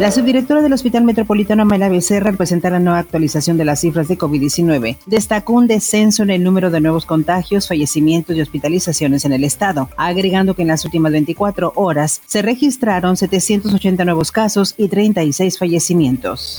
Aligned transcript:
La 0.00 0.10
subdirectora 0.10 0.62
del 0.62 0.72
Hospital 0.72 1.04
Metropolitano 1.04 1.60
Amela 1.60 1.90
Becerra, 1.90 2.30
al 2.30 2.38
presentar 2.38 2.72
la 2.72 2.78
nueva 2.78 3.00
actualización 3.00 3.58
de 3.58 3.66
las 3.66 3.82
cifras 3.82 4.08
de 4.08 4.16
COVID-19, 4.16 4.96
destacó 5.04 5.52
un 5.52 5.66
descenso 5.66 6.22
en 6.22 6.30
el 6.30 6.42
número 6.42 6.70
de 6.70 6.80
nuevos 6.80 7.04
contagios, 7.04 7.68
fallecimientos 7.68 8.34
y 8.34 8.40
hospitalizaciones 8.40 9.26
en 9.26 9.34
el 9.34 9.44
estado, 9.44 9.90
agregando 9.98 10.54
que 10.54 10.62
en 10.62 10.68
las 10.68 10.86
últimas 10.86 11.12
24 11.12 11.74
horas 11.76 12.22
se 12.26 12.40
registraron 12.40 13.18
780 13.18 14.06
nuevos 14.06 14.32
casos 14.32 14.74
y 14.78 14.88
36 14.88 15.58
fallecimientos. 15.58 16.56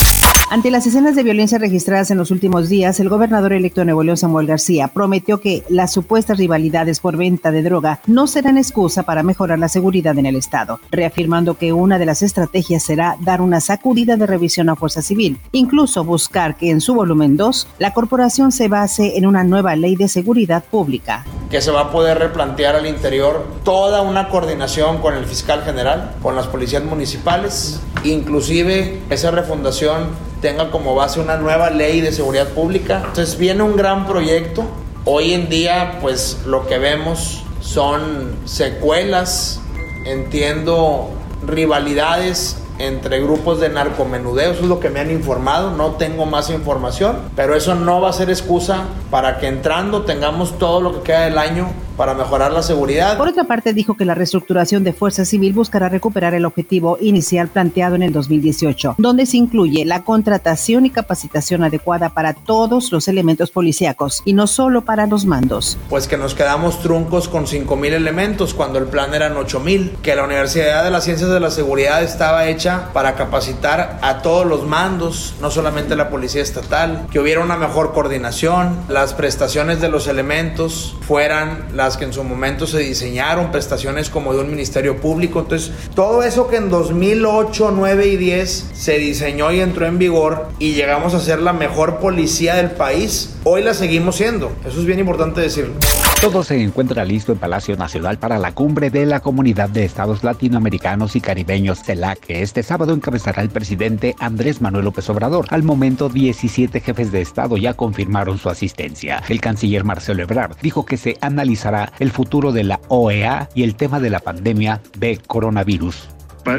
Ante 0.52 0.70
las 0.70 0.86
escenas 0.86 1.16
de 1.16 1.24
violencia 1.24 1.58
registradas 1.60 2.12
en 2.12 2.18
los 2.18 2.30
últimos 2.30 2.68
días, 2.68 3.00
el 3.00 3.08
gobernador 3.08 3.54
electo 3.54 3.80
de 3.80 3.86
Nuevo 3.86 4.04
León, 4.04 4.18
Samuel 4.18 4.48
García, 4.48 4.90
prometió 4.90 5.40
que 5.40 5.64
las 5.70 5.94
supuestas 5.94 6.38
rivalidades 6.38 7.00
por 7.00 7.16
venta 7.16 7.52
de 7.52 7.64
droga 7.64 8.02
no 8.06 8.28
serán 8.28 8.58
excusa 8.58 9.04
para 9.04 9.24
mejorar 9.24 9.60
la 9.60 9.70
seguridad 9.70 10.20
en 10.20 10.26
el 10.26 10.36
Estado, 10.36 10.82
reafirmando 10.92 11.58
que 11.58 11.72
una 11.72 11.98
de 11.98 12.06
las 12.06 12.22
estrategias 12.22 12.84
será 12.84 13.16
dar 13.22 13.31
una 13.40 13.62
sacudida 13.62 14.18
de 14.18 14.26
revisión 14.26 14.68
a 14.68 14.76
Fuerza 14.76 15.02
Civil, 15.02 15.40
incluso 15.54 16.04
buscar 16.04 16.58
que 16.58 16.72
en 16.72 16.82
su 16.82 16.96
volumen 16.96 17.38
2 17.38 17.68
la 17.80 17.94
corporación 17.94 18.52
se 18.52 18.68
base 18.68 19.18
en 19.18 19.26
una 19.26 19.44
nueva 19.44 19.76
ley 19.76 19.96
de 19.96 20.10
seguridad 20.10 20.64
pública. 20.64 21.24
Que 21.50 21.62
se 21.62 21.72
va 21.72 21.82
a 21.82 21.92
poder 21.92 22.18
replantear 22.18 22.76
al 22.76 22.88
interior 22.88 23.46
toda 23.64 24.02
una 24.02 24.30
coordinación 24.30 24.98
con 24.98 25.14
el 25.14 25.26
fiscal 25.26 25.64
general, 25.64 26.16
con 26.22 26.36
las 26.36 26.48
policías 26.48 26.84
municipales, 26.84 27.80
inclusive 28.04 29.00
esa 29.10 29.32
refundación 29.32 30.10
tenga 30.42 30.72
como 30.72 30.96
base 30.96 31.20
una 31.20 31.38
nueva 31.38 31.70
ley 31.70 32.02
de 32.02 32.12
seguridad 32.12 32.48
pública. 32.50 33.04
Entonces 33.06 33.38
viene 33.38 33.62
un 33.62 33.78
gran 33.78 34.08
proyecto. 34.08 34.66
Hoy 35.06 35.34
en 35.34 35.50
día 35.50 36.00
pues 36.02 36.40
lo 36.46 36.68
que 36.68 36.80
vemos 36.80 37.44
son 37.62 38.36
secuelas, 38.46 39.62
entiendo 40.06 41.12
rivalidades 41.46 42.58
entre 42.82 43.22
grupos 43.22 43.60
de 43.60 43.70
narcomenudeo, 43.70 44.52
eso 44.52 44.64
es 44.64 44.68
lo 44.68 44.80
que 44.80 44.90
me 44.90 45.00
han 45.00 45.12
informado, 45.12 45.72
no 45.72 45.92
tengo 45.92 46.26
más 46.26 46.50
información, 46.50 47.20
pero 47.36 47.56
eso 47.56 47.76
no 47.76 48.02
va 48.02 48.10
a 48.10 48.14
ser 48.14 48.30
excusa 48.30 48.86
para 49.10 49.38
que 49.38 49.48
entrando 49.48 50.04
tengamos 50.04 50.58
todo 50.58 50.82
lo 50.82 50.94
que 50.94 51.02
queda 51.02 51.22
del 51.26 51.38
año 51.38 51.70
para 52.02 52.16
mejorar 52.16 52.52
la 52.52 52.64
seguridad. 52.64 53.16
Por 53.16 53.28
otra 53.28 53.44
parte, 53.44 53.76
dijo 53.76 53.96
que 53.96 54.06
la 54.06 54.16
reestructuración 54.16 54.84
de 54.84 54.92
Fuerza 54.92 55.24
Civil 55.24 55.54
buscará 55.54 55.88
recuperar 55.88 56.34
el 56.34 56.46
objetivo 56.46 56.98
inicial 57.00 57.48
planteado 57.48 57.94
en 57.94 58.02
el 58.02 58.12
2018, 58.12 58.96
donde 58.98 59.28
se 59.28 59.38
incluye 59.38 59.86
la 59.86 60.04
contratación 60.04 60.88
y 60.88 60.90
capacitación 60.90 61.64
adecuada 61.64 62.10
para 62.10 62.34
todos 62.34 62.92
los 62.92 63.08
elementos 63.08 63.52
policíacos 63.52 64.24
y 64.26 64.34
no 64.34 64.48
solo 64.48 64.82
para 64.82 65.06
los 65.06 65.28
mandos. 65.28 65.78
Pues 65.92 66.08
que 66.08 66.18
nos 66.18 66.34
quedamos 66.34 66.82
truncos 66.82 67.28
con 67.28 67.46
5.000 67.46 67.94
elementos 67.94 68.56
cuando 68.56 68.80
el 68.80 68.86
plan 68.86 69.14
eran 69.14 69.36
8.000, 69.36 69.98
que 70.02 70.16
la 70.16 70.24
Universidad 70.24 70.84
de 70.84 70.90
las 70.90 71.04
Ciencias 71.04 71.30
de 71.30 71.40
la 71.40 71.52
Seguridad 71.52 72.02
estaba 72.02 72.48
hecha 72.48 72.90
para 72.94 73.14
capacitar 73.14 74.00
a 74.02 74.24
todos 74.24 74.48
los 74.48 74.66
mandos, 74.66 75.36
no 75.40 75.52
solamente 75.52 75.96
la 75.96 76.10
Policía 76.10 76.42
Estatal, 76.42 77.06
que 77.12 77.20
hubiera 77.20 77.44
una 77.44 77.58
mejor 77.58 77.94
coordinación, 77.94 78.76
las 78.90 79.14
prestaciones 79.14 79.82
de 79.82 79.90
los 79.90 80.08
elementos 80.08 80.96
fueran 81.02 81.68
las 81.76 81.91
que 81.98 82.06
en 82.06 82.14
su 82.14 82.24
momento 82.24 82.68
se 82.68 82.80
diseñaron, 82.80 83.52
prestaciones 83.52 84.10
como 84.10 84.34
de 84.34 84.40
un 84.40 84.50
ministerio 84.50 84.98
público. 84.98 85.40
Entonces, 85.40 85.72
todo 85.96 86.24
eso 86.24 86.48
que 86.48 86.58
en 86.58 86.70
2008, 86.70 87.72
9 87.76 88.08
y 88.08 88.18
10 88.18 88.70
se 88.74 88.98
diseñó 88.98 89.52
y 89.52 89.62
entró 89.62 89.86
en 89.86 89.98
vigor 89.98 90.50
y 90.60 90.74
llegamos 90.74 91.14
a 91.14 91.20
ser 91.20 91.40
la 91.40 91.54
mejor 91.54 92.00
policía 92.00 92.56
del 92.56 92.72
país, 92.72 93.36
hoy 93.44 93.64
la 93.64 93.74
seguimos 93.74 94.16
siendo. 94.16 94.52
Eso 94.66 94.80
es 94.80 94.86
bien 94.86 95.00
importante 95.00 95.42
decirlo. 95.42 95.74
Todo 96.22 96.44
se 96.44 96.62
encuentra 96.62 97.04
listo 97.04 97.32
en 97.32 97.40
Palacio 97.40 97.76
Nacional 97.76 98.20
para 98.20 98.38
la 98.38 98.52
cumbre 98.52 98.92
de 98.92 99.08
la 99.08 99.22
Comunidad 99.22 99.70
de 99.70 99.84
Estados 99.84 100.24
Latinoamericanos 100.24 101.16
y 101.16 101.20
Caribeños 101.20 101.82
CELAC, 101.82 102.20
que 102.20 102.44
este 102.44 102.62
sábado 102.62 102.94
encabezará 102.94 103.42
el 103.42 103.50
presidente 103.50 104.16
Andrés 104.20 104.62
Manuel 104.62 104.86
López 104.86 105.10
Obrador. 105.10 105.48
Al 105.50 105.64
momento, 105.64 106.10
17 106.10 106.80
jefes 106.80 107.12
de 107.12 107.22
Estado 107.22 107.58
ya 107.58 107.74
confirmaron 107.74 108.38
su 108.38 108.52
asistencia. 108.52 109.24
El 109.30 109.42
canciller 109.42 109.84
Marcelo 109.84 110.22
Ebrard 110.22 110.58
dijo 110.62 110.86
que 110.86 110.98
se 110.98 111.18
analizará 111.22 111.92
el 111.98 112.12
futuro 112.12 112.52
de 112.52 112.66
la 112.66 112.80
OEA 112.90 113.50
y 113.56 113.64
el 113.64 113.74
tema 113.74 114.00
de 114.00 114.12
la 114.12 114.20
pandemia 114.20 114.80
de 115.00 115.18
coronavirus 115.18 116.08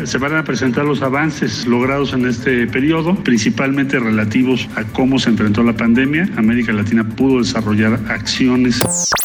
se 0.04 0.18
van 0.18 0.36
a 0.36 0.44
presentar 0.44 0.84
los 0.84 1.02
avances 1.02 1.66
logrados 1.66 2.12
en 2.12 2.26
este 2.26 2.66
periodo, 2.66 3.14
principalmente 3.16 3.98
relativos 3.98 4.68
a 4.76 4.84
cómo 4.84 5.18
se 5.18 5.30
enfrentó 5.30 5.62
la 5.62 5.74
pandemia. 5.74 6.28
América 6.36 6.72
Latina 6.72 7.04
pudo 7.04 7.40
desarrollar 7.40 7.98
acciones. 8.08 8.80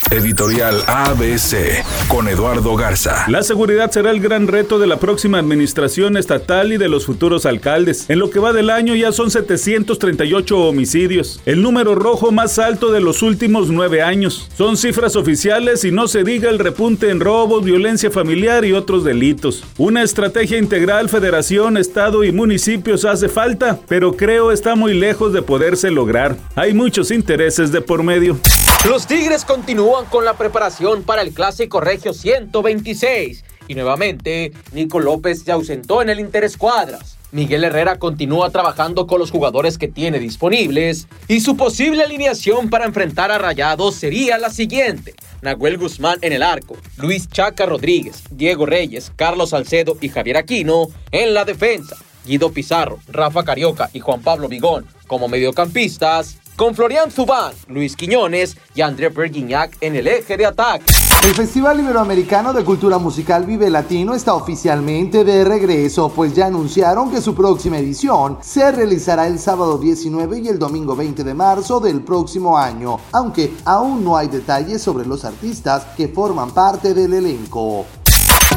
Editorial 0.10 0.84
ABC 0.88 1.84
con 2.08 2.30
Eduardo 2.30 2.76
Garza. 2.78 3.26
La 3.28 3.44
seguridad 3.44 3.92
será 3.92 4.12
el 4.12 4.22
gran 4.22 4.48
reto 4.48 4.80
de 4.80 4.88
la 4.88 5.00
próxima 5.00 5.38
administración 5.38 6.16
estatal 6.16 6.72
y 6.72 6.78
de 6.78 6.88
los 6.88 7.06
futuros 7.06 7.46
alcaldes. 7.46 8.10
En 8.10 8.20
lo 8.20 8.30
que 8.30 8.40
va 8.40 8.54
del 8.54 8.70
año 8.70 8.96
ya 8.96 9.12
son 9.12 9.32
738 9.32 10.58
homicidios, 10.58 11.42
el 11.46 11.62
número 11.62 11.94
rojo 11.94 12.32
más 12.32 12.58
alto 12.58 12.94
de 12.94 13.02
los 13.02 13.22
últimos 13.22 13.70
nueve 13.70 14.02
años. 14.02 14.50
Son 14.58 14.78
cifras 14.78 15.18
oficiales 15.18 15.84
y 15.84 15.92
no 15.92 16.08
se 16.08 16.24
diga 16.24 16.50
el 16.50 16.60
repunte 16.60 17.10
en 17.10 17.20
robos, 17.20 17.66
violencia 17.66 18.10
familiar 18.10 18.64
y 18.64 18.72
otros 18.72 19.04
delitos. 19.04 19.66
Una 19.78 20.04
estrategia 20.04 20.47
integral, 20.56 21.10
federación, 21.10 21.76
estado 21.76 22.24
y 22.24 22.32
municipios 22.32 23.04
hace 23.04 23.28
falta, 23.28 23.80
pero 23.88 24.16
creo 24.16 24.54
está 24.54 24.76
muy 24.76 24.94
lejos 24.94 25.34
de 25.34 25.42
poderse 25.42 25.92
lograr. 25.92 26.38
Hay 26.56 26.74
muchos 26.74 27.12
intereses 27.12 27.72
de 27.74 27.82
por 27.82 28.04
medio. 28.04 28.40
Los 28.88 29.08
Tigres 29.08 29.44
continúan 29.44 30.06
con 30.06 30.24
la 30.24 30.36
preparación 30.36 31.04
para 31.04 31.24
el 31.24 31.34
Clásico 31.34 31.82
Regio 31.82 32.14
126 32.14 33.44
y 33.68 33.76
nuevamente 33.76 34.54
Nico 34.72 35.02
López 35.02 35.44
se 35.44 35.52
ausentó 35.52 36.02
en 36.02 36.10
el 36.10 36.22
Interescuadras. 36.22 37.17
Miguel 37.38 37.66
Herrera 37.66 38.00
continúa 38.00 38.50
trabajando 38.50 39.06
con 39.06 39.20
los 39.20 39.30
jugadores 39.30 39.78
que 39.78 39.88
tiene 39.88 40.18
disponibles 40.18 41.08
y 41.28 41.40
su 41.40 41.56
posible 41.56 42.02
alineación 42.02 42.72
para 42.72 42.86
enfrentar 42.86 43.30
a 43.30 43.38
Rayados 43.38 43.94
sería 43.94 44.40
la 44.40 44.50
siguiente. 44.50 45.14
Nahuel 45.44 45.78
Guzmán 45.78 46.18
en 46.24 46.34
el 46.34 46.42
arco, 46.42 46.76
Luis 46.98 47.30
Chaca 47.30 47.68
Rodríguez, 47.68 48.24
Diego 48.32 48.66
Reyes, 48.66 49.12
Carlos 49.16 49.52
Salcedo 49.52 50.00
y 50.02 50.10
Javier 50.10 50.38
Aquino 50.38 50.88
en 51.12 51.36
la 51.36 51.46
defensa, 51.46 51.96
Guido 52.26 52.52
Pizarro, 52.52 52.98
Rafa 53.08 53.44
Carioca 53.44 53.92
y 53.94 54.00
Juan 54.00 54.24
Pablo 54.24 54.48
Vigón 54.48 54.88
como 55.06 55.28
mediocampistas, 55.28 56.40
con 56.58 56.74
Florian 56.74 57.12
Zubán, 57.12 57.54
Luis 57.68 57.96
Quiñones 57.96 58.58
y 58.74 58.82
André 58.82 59.10
Berguignac 59.10 59.78
en 59.80 59.96
el 59.96 60.08
eje 60.08 60.36
de 60.36 60.48
ataque. 60.48 60.92
El 61.24 61.36
Festival 61.36 61.80
Iberoamericano 61.80 62.52
de 62.52 62.64
Cultura 62.64 62.98
Musical 62.98 63.46
Vive 63.46 63.70
Latino 63.70 64.16
está 64.16 64.34
oficialmente 64.34 65.24
de 65.24 65.44
regreso, 65.44 66.10
pues 66.10 66.34
ya 66.34 66.48
anunciaron 66.48 67.12
que 67.12 67.22
su 67.22 67.36
próxima 67.36 67.78
edición 67.78 68.40
se 68.42 68.72
realizará 68.72 69.28
el 69.28 69.38
sábado 69.38 69.78
19 69.78 70.40
y 70.40 70.48
el 70.48 70.58
domingo 70.58 70.96
20 70.96 71.24
de 71.24 71.34
marzo 71.36 71.80
del 71.80 72.02
próximo 72.02 72.58
año, 72.58 73.00
aunque 73.12 73.54
aún 73.64 74.04
no 74.04 74.18
hay 74.18 74.28
detalles 74.28 74.82
sobre 74.82 75.06
los 75.06 75.26
artistas 75.26 75.86
que 75.96 76.08
forman 76.08 76.52
parte 76.52 76.96
del 76.96 77.14
elenco. 77.14 77.86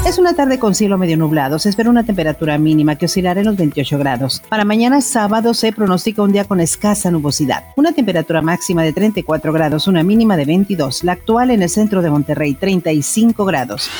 Es 0.06 0.18
una 0.18 0.34
tarde 0.34 0.58
con 0.58 0.74
cielo 0.74 0.98
medio 0.98 1.16
nublado. 1.16 1.58
Se 1.58 1.68
espera 1.68 1.90
una 1.90 2.04
temperatura 2.04 2.56
mínima 2.58 2.96
que 2.96 3.04
oscilará 3.06 3.40
en 3.40 3.46
los 3.46 3.56
28 3.56 3.98
grados. 3.98 4.42
Para 4.48 4.64
mañana 4.64 5.00
sábado 5.00 5.54
se 5.54 5.72
pronostica 5.72 6.22
un 6.22 6.32
día 6.32 6.44
con 6.44 6.58
escasa 6.60 7.10
nubosidad. 7.10 7.64
Una 7.76 7.92
temperatura 7.92 8.40
máxima 8.42 8.82
de 8.82 8.92
34 8.92 9.52
grados, 9.52 9.86
una 9.86 10.02
mínima 10.02 10.36
de 10.36 10.46
22. 10.46 11.04
La 11.04 11.12
actual 11.12 11.50
en 11.50 11.62
el 11.62 11.68
centro 11.68 12.02
de 12.02 12.10
Monterrey, 12.10 12.54
35 12.54 13.44
grados. 13.44 13.90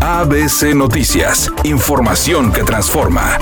ABC 0.00 0.74
Noticias. 0.74 1.52
Información 1.64 2.52
que 2.52 2.64
transforma. 2.64 3.38